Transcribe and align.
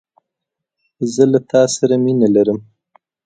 زه 1.13 1.23
له 1.31 1.39
تا 1.49 1.61
سره 1.75 1.95
مینه 2.03 2.27
لرم 2.35 2.59